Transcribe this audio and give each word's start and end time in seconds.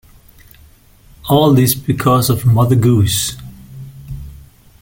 All 1.29 1.53
this 1.53 1.75
because 1.75 2.31
of 2.31 2.43
Mother 2.43 2.73
Goose. 2.75 3.37